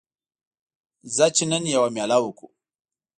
ځه 1.15 1.25
چې 1.35 1.43
نن 1.51 1.63
یوه 1.73 1.89
میله 1.95 2.17
وکړو 2.21 2.47